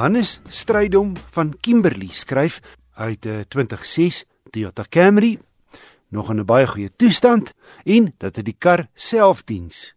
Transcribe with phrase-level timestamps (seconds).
[0.00, 2.60] Hannes Strydom van Kimberley skryf
[2.96, 5.38] uit 'n 2006 Toyota Camry
[6.08, 7.52] nog in 'n baie goeie toestand
[7.84, 9.94] en dat dit die kar self diens.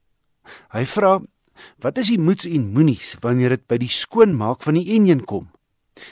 [0.71, 1.21] Hy vra:
[1.79, 5.47] "Wat is die moets en moenies wanneer dit by die skoonmaak van die enjin kom?"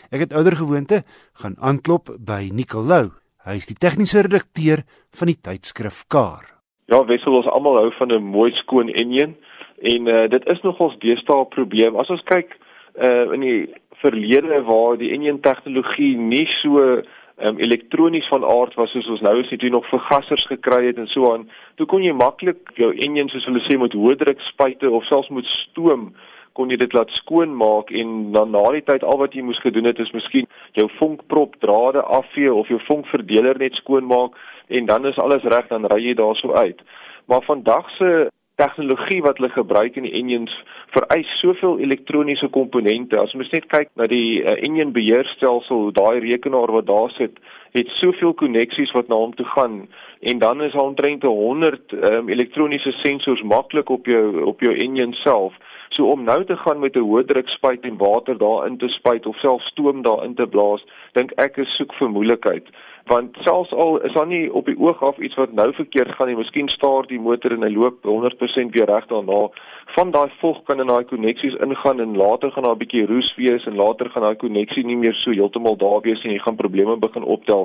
[0.09, 1.03] Ek het ouer gewoonte
[1.33, 3.11] gaan aanklop by Nicolou.
[3.43, 6.47] Hy is die tegniese redakteur van die tydskrif Car.
[6.85, 9.35] Ja, wissel ons almal hou van 'n mooi skoon enjin
[9.81, 11.95] en uh, dit is nogals deesdae 'n probleem.
[11.95, 12.57] As ons kyk
[12.95, 18.91] uh, in die verlede waar die enjin tegnologie nie so um, elektronies van aard was
[18.95, 21.47] soos ons nou is dit nog vergassers gekry het en so aan
[21.79, 25.33] toe kon jy maklik jou enjin soos hulle sê met hoë druk spuite of selfs
[25.33, 26.11] met stoom
[26.57, 29.87] kon jy dit laat skoonmaak en dan na die tyd al wat jy moes gedoen
[29.87, 30.49] het is miskien
[30.79, 34.35] jou vonkprop drade afvee of jou vonkverdeler net skoonmaak
[34.67, 36.79] en dan is alles reg dan ry jy daarso uit.
[37.27, 40.53] Maar vandag se tegnologie wat hulle gebruik in die engines
[40.95, 43.19] vereis soveel elektroniese komponente.
[43.19, 47.39] As mens net kyk na die uh, engine beheerstelsel, daai rekenaar wat daar sit,
[47.71, 49.87] het soveel koneksies wat na hom toe gaan
[50.19, 54.75] en dan is daar omtrent 100 um, ehm, elektroniese sensors maklik op jou op jou
[54.75, 55.53] engine self.
[55.89, 59.25] So om nou te gaan met 'n hoë druk spuit en water daarin te spuit
[59.25, 62.67] of self stoom daarin te blaas, dink ek is soek vir moeilikheid
[63.05, 66.27] want selfs al is daar nie op die oog af iets wat nou verkeerd gaan
[66.27, 69.47] nie, miskien staar die motor en hy loop 100% weer reg daarna.
[69.95, 73.33] Van daai vog kan in daai koneksies ingaan en later gaan daar 'n bietjie roes
[73.35, 76.55] wees en later gaan daai koneksie nie meer so heeltemal daar wees en jy gaan
[76.55, 77.60] probleme begin optel.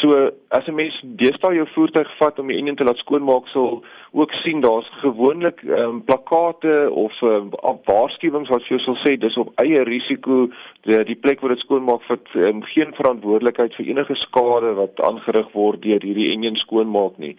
[0.00, 3.84] So as 'n mens deesdae jou voertuig vat om die enjin te laat skoonmaak, sal
[4.12, 7.50] ook sien daar's gewoonlik um, plakate of um,
[7.84, 10.48] waarskuwings wat vir jou sal sê dis op eie risiko
[10.82, 15.52] die, die plek waar dit skoonmaak vir um, geen verantwoordelikheid vir enige skade wat aangerig
[15.52, 17.36] word deur hierdie enjin skoonmaak nie.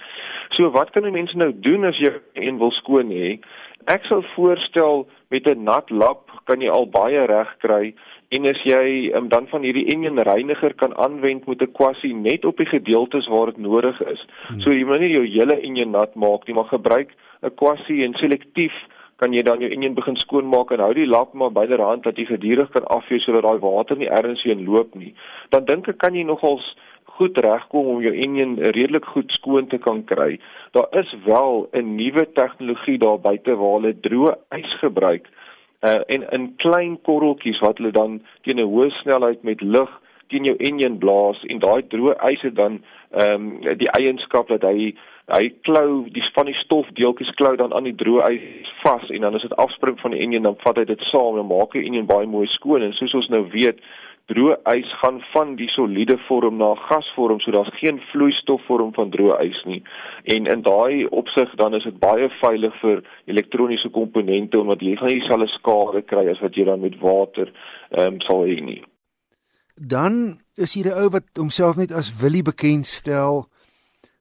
[0.56, 3.40] So wat kan 'n mens nou doen as jy een wil skoon hê?
[3.88, 7.94] Ek sou voorstel met 'n nat lap kan jy al baie reg kry
[8.36, 12.46] en as jy um, dan van hierdie enjin reiniger kan aanwend met 'n kwassie net
[12.46, 14.26] op die gedeeltes waar dit nodig is.
[14.48, 14.60] Hmm.
[14.62, 18.14] So jy moet nie jou hele enjin nat maak nie, maar gebruik 'n kwassie en
[18.14, 18.74] selektief
[19.18, 22.26] kan jy dan jou enjin begin skoonmaak en hou die lap maar byderhand dat jy
[22.26, 25.14] gedurig kan afvee sodat daai water nie ergens heen loop nie.
[25.50, 26.76] Dan dink ek kan jy nogals
[27.18, 30.40] goed regkom om jou enjin redelik goed skoon te kan kry.
[30.72, 35.30] Daar is wel 'n nuwe tegnologie daar buite waar hulle droë ys gebruik
[35.84, 39.92] uh, en in klein korreltjies wat hulle dan teen 'n hoë snelheid met lug
[40.28, 44.64] teen jou enjin blaas en daai droë ys het dan ehm um, die eienskap dat
[44.64, 44.94] hy
[45.32, 49.36] hy klou die van die stofdeeltjies klou dan aan die droë ys vas en dan
[49.36, 52.10] as dit afspring van die enjin dan vat hy dit saam en maak die enjin
[52.10, 52.84] baie mooi skoon.
[52.84, 53.80] En soos ons nou weet
[54.32, 59.40] droë ys gaan van die soliede vorm na gasvorm, so daar's geen vloeistofvorm van droë
[59.44, 59.82] ys nie.
[60.36, 65.12] En in daai opsig dan is dit baie veilig vir elektroniese komponente omdat jy gaan
[65.12, 67.52] nie dieselfde skade kry as wat jy dan met water
[67.92, 68.82] ehm um, sal hê nie.
[69.76, 73.48] Dan is hier 'n ou wat homself net as Willie bekend stel.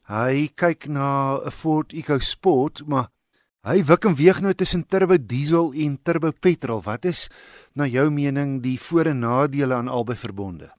[0.08, 3.08] Hy kyk na 'n Ford EcoSport, maar
[3.62, 6.80] Hy wik en weeg nou tussen turbo diesel en turbo petrol.
[6.82, 7.28] Wat is
[7.78, 10.72] na jou mening die voor- en nadele aan albei verbonde?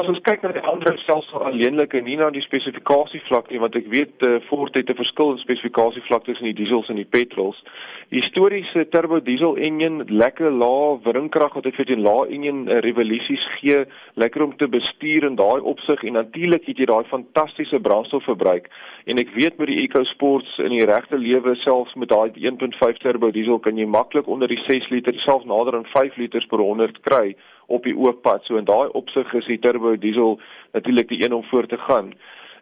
[0.00, 3.74] As ons kyk na die ander stelsel alleenlik en nie na die spesifikasievlak nie, want
[3.76, 7.60] ek weet uh, Ford het 'n verskil in spesifikasievlak tussen die diesels en die petrols.
[8.08, 13.44] Historiese turbo diesel enjin, lekker lae wringkrag wat dit vir die lae enjin uh, revolusies
[13.60, 13.84] gee,
[14.16, 18.72] lekker om te bestuur in daai opsig en natuurlik het jy daai fantastiese brandstofverbruik.
[19.04, 23.28] En ek weet met die EcoSports in die regte lewe selfs met daai 1.5 turbo
[23.30, 27.04] diesel kan jy maklik onder die 6 liter, selfs nader aan 5 liters per 100
[27.04, 27.36] kry
[27.72, 28.44] op die ooppad.
[28.44, 30.38] So in daai opsig is die turbo diesel
[30.76, 32.12] natuurlik die een om voor te gaan.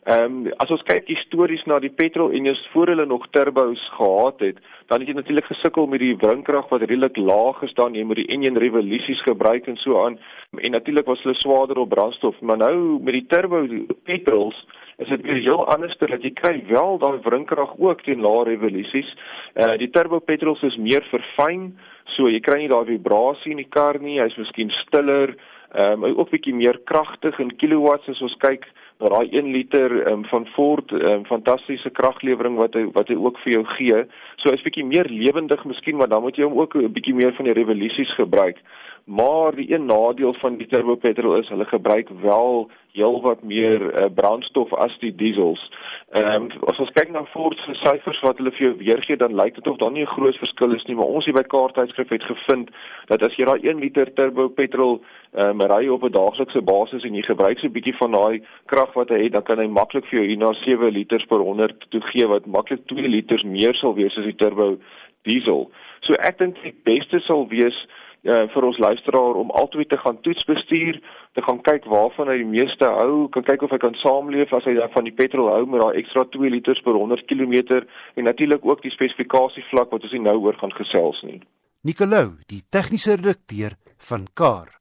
[0.09, 4.41] Ehm um, as ons kyk histories na die petrol enjins voor hulle nog turbos gehad
[4.41, 8.23] het, dan het jy natuurlik gesukkel met die wringkrag wat redelik laag dan jy moet
[8.23, 10.17] die enjin revolusies gebruik en so aan.
[10.57, 13.61] En natuurlik was hulle swaarder op brandstof, maar nou met die turbo
[14.09, 14.65] petrols
[14.97, 19.15] is dit weer heel anders dat jy kry wel daai wringkrag ook teen lae revolusies.
[19.53, 21.75] Eh uh, die turbo petrols is meer verfyn,
[22.17, 25.35] so jy kry nie daai vibrasie in die kar nie, hy's miskien stiller,
[25.71, 28.67] ehm um, ook bietjie meer kragtig in kilowatts as ons kyk
[29.01, 33.39] na daai 1 liter um, van Ford um, fantastiese kraglewering wat hy wat hy ook
[33.45, 34.03] vir jou gee.
[34.43, 37.33] So is bietjie meer lewendig miskien, maar dan moet jy hom ook 'n bietjie meer
[37.39, 38.59] van die revolusies gebruik.
[39.05, 44.07] Maar die een nadeel van die turbo petrol is hulle gebruik wel heelwat meer uh,
[44.15, 45.63] brandstof as die diesels.
[46.11, 49.35] Ehm um, as ons kyk na Ford se syfers wat hulle vir jou weergee, dan
[49.39, 52.09] lyk dit of daar nie 'n groot verskil is nie, maar ons hier by kaarttydskrif
[52.09, 52.71] het gevind
[53.07, 55.01] dat as jy daai 1 liter turbo petrol
[55.33, 58.43] ehm um, ry op 'n daaglikse basis en jy gebruik so 'n bietjie van daai
[58.67, 61.39] krag wat hy het, dan kan hy maklik vir jou hier na 7 liters per
[61.39, 64.79] 100 toe gee wat maklik 2 liters meer sal wees as die turbo
[65.23, 65.71] diesel.
[66.01, 67.77] So ek dink die beste sal wees
[68.25, 71.01] uh, vir ons luisteraar om altyd te gaan toets bestuur,
[71.37, 74.67] te gaan kyk waarvan hy die meeste hou, kan kyk of hy kan saamleef as
[74.69, 77.81] hy van die petrol hou met daai ekstra 2 liter per 100 km
[78.17, 81.41] en natuurlik ook die spesifikasie vlak wat ons nie nou oor gaan gesels nie.
[81.85, 83.79] Nicolou, die tegniese redakteur
[84.09, 84.80] van Kar.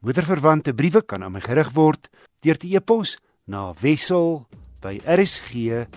[0.00, 2.08] Moederverwante briewe kan aan my gerig word
[2.40, 4.48] deur te e-pos na wissel
[4.80, 5.90] by rsg.co.za.